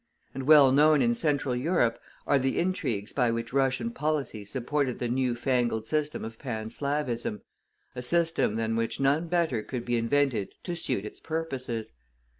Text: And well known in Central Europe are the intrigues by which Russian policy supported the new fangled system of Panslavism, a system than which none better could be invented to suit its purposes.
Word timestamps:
And 0.33 0.47
well 0.47 0.71
known 0.71 0.99
in 1.03 1.13
Central 1.13 1.55
Europe 1.55 1.99
are 2.25 2.39
the 2.39 2.57
intrigues 2.57 3.13
by 3.13 3.29
which 3.29 3.53
Russian 3.53 3.91
policy 3.91 4.43
supported 4.45 4.97
the 4.97 5.07
new 5.07 5.35
fangled 5.35 5.85
system 5.85 6.25
of 6.25 6.39
Panslavism, 6.39 7.43
a 7.95 8.01
system 8.01 8.55
than 8.55 8.75
which 8.75 8.99
none 8.99 9.27
better 9.27 9.61
could 9.61 9.85
be 9.85 9.97
invented 9.97 10.55
to 10.63 10.75
suit 10.75 11.05
its 11.05 11.19
purposes. 11.19 11.93